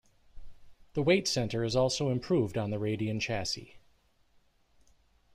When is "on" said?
2.57-2.71